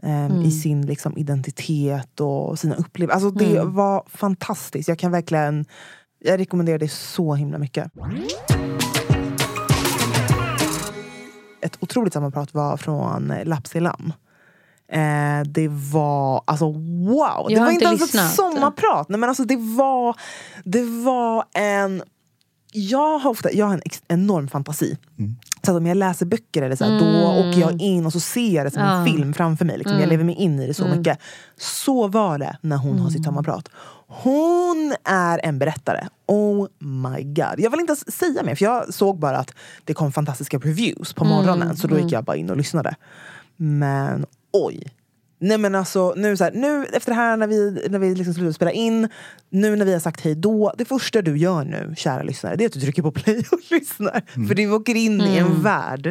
[0.05, 3.25] Ehm, I sin liksom, identitet och sina upplevelser.
[3.25, 4.89] Alltså, det var fantastiskt.
[4.89, 5.65] Jag kan verkligen
[6.19, 7.91] jag rekommenderar det så himla mycket.
[11.61, 14.13] Ett otroligt sammanprat var från Lapsilam.
[14.91, 17.45] Eh, det var alltså wow!
[17.49, 18.25] det var inte inte ens lyssnat.
[18.25, 19.09] ett sommarprat.
[19.09, 20.15] Nej, men alltså, det, var,
[20.63, 22.03] det var en...
[22.71, 24.97] Jag har, ofta, jag har en ex, enorm fantasi.
[25.65, 28.55] Så om jag läser böcker eller så här, då åker jag in och så ser
[28.55, 28.95] jag det som en Mm.
[28.97, 29.01] Ja.
[29.01, 29.13] Mm.
[29.17, 29.77] film framför mig.
[29.77, 29.99] Liksom.
[29.99, 31.19] Jag lever mig in i det så mycket.
[31.57, 33.69] Så var det när hon har sitt sommarprat.
[34.07, 36.07] Hon är en berättare.
[36.27, 37.55] Oh my god.
[37.57, 39.51] Jag vill inte säga mer för jag såg bara att
[39.83, 41.35] det kom fantastiska reviews på Mm.
[41.37, 41.77] morgonen.
[41.77, 42.95] Så då gick jag bara in och lyssnade.
[43.55, 44.83] Men oj.
[45.39, 48.33] Nej men alltså, nu, så här, nu efter det här när vi, när vi liksom
[48.33, 49.09] slutar spela in,
[49.49, 52.63] nu när vi har sagt hej då, det första du gör nu, kära lyssnare, det
[52.63, 54.47] är att du trycker på play och lyssnar.
[54.47, 56.07] För du åker in i en värld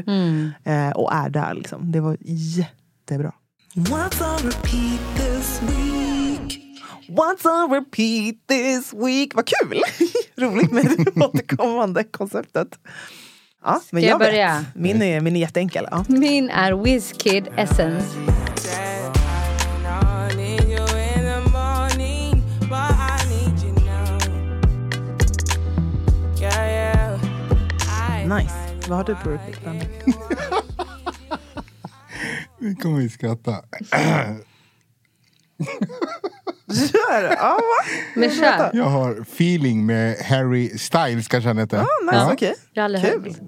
[0.64, 1.54] eh, och är där.
[1.54, 1.92] Liksom.
[1.92, 3.32] Det var jättebra.
[3.74, 6.60] What's on repeat this week?
[7.08, 9.34] What's on repeat this week?
[9.34, 9.80] Vad kul!
[10.36, 12.68] Roligt med det återkommande konceptet.
[13.64, 14.28] Ja, men jag jag vet.
[14.28, 14.64] börja?
[14.74, 15.88] Min är, min är jätteenkel.
[15.90, 16.04] Ja.
[16.08, 18.06] Min är Wizkid Essence.
[28.28, 28.54] Nice.
[28.88, 29.58] Vad har du på repeat?
[32.58, 33.52] Nu kommer vi skratta.
[36.72, 37.36] Kör!
[37.38, 37.92] Ja, va?
[38.14, 38.70] Men kör.
[38.72, 41.78] Jag har feeling med Harry Styles kanske han heter.
[41.78, 42.32] Ah, nice, Ja.
[42.32, 42.54] okej.
[42.72, 43.24] Jag har aldrig Kul.
[43.24, 43.40] hört.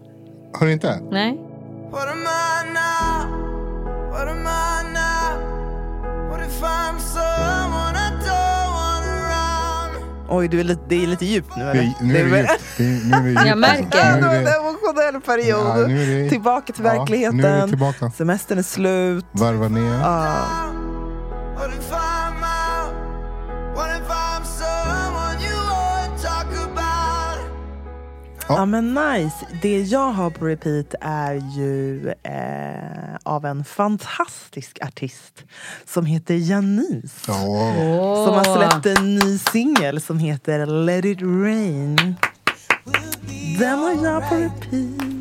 [0.61, 1.01] Har du inte?
[1.11, 1.33] Nej.
[1.91, 3.31] What am I now?
[4.11, 5.06] What am I now?
[10.37, 11.75] Oj, du är lite, det är lite djupt nu eller?
[11.83, 12.61] Det, nu är det djupt.
[12.77, 13.47] Det, nu är det djupt.
[13.47, 14.15] Jag märker.
[14.15, 15.81] Nu Det är var det, en emotionell period.
[15.83, 17.37] Ja, nu är det- Tillbaka till Ja, verkligheten.
[17.37, 18.11] nu är det tillbaka.
[18.11, 19.25] Semestern är slut.
[19.33, 20.01] varva ner.
[20.05, 20.76] Ah.
[28.49, 29.47] Ja men nice.
[29.63, 35.45] Det jag har på repeat är ju eh, av en fantastisk artist
[35.85, 37.25] som heter Janice.
[37.29, 37.35] Ja.
[38.27, 42.15] Som har släppt en ny singel som heter Let it rain.
[43.59, 45.16] Den har jag på repeat.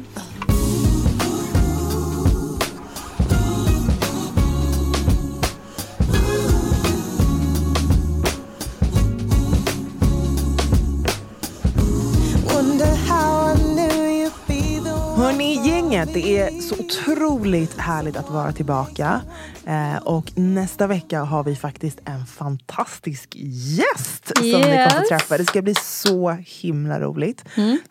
[15.15, 19.21] Hörni gänget, det är så otroligt härligt att vara tillbaka.
[19.67, 24.93] Eh, och nästa vecka har vi faktiskt en fantastisk gäst som vi kommer Yes.
[24.93, 25.38] få träffa.
[25.38, 27.43] Det ska bli så himla roligt.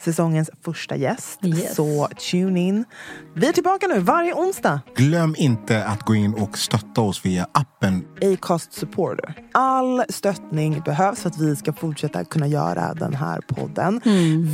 [0.05, 1.39] Säsongens första gäst.
[1.45, 1.75] Yes.
[1.77, 2.85] Så tune in.
[3.35, 4.81] Vi är tillbaka nu varje onsdag.
[4.97, 8.05] Glöm inte att gå in och stötta oss via appen.
[8.35, 9.35] Acast supporter.
[9.53, 14.01] All stöttning behövs för att vi ska fortsätta kunna göra den här podden.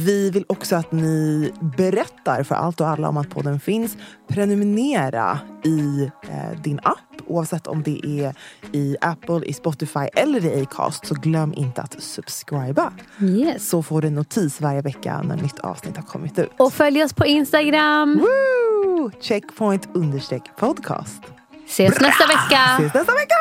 [0.04, 3.96] Vi vill också att ni berättar för allt och alla om att podden finns.
[4.30, 8.34] Prenumerera i eh, din app oavsett om det är
[8.72, 11.06] i Apple, i Spotify eller i Acast.
[11.06, 12.92] Så glöm inte att subscriba.
[13.22, 13.68] Yes.
[13.68, 16.50] Så får du en notis varje vecka när nytt avsnitt har kommit ut.
[16.56, 18.18] Och följ oss på Instagram.
[18.18, 19.10] Woo!
[19.20, 21.22] Checkpoint understreck podcast.
[21.66, 22.60] Ses nästa vecka.
[22.78, 23.34] Ses nästa vecka!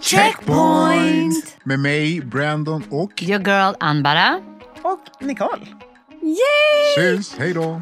[0.00, 1.56] Checkpoint!
[1.64, 3.22] Med mig, Brandon och...
[3.22, 4.40] Your girl Anbara.
[4.82, 5.66] Och Nicole.
[6.22, 6.94] Yay!
[6.96, 7.34] Syns!
[7.38, 7.80] Hej då!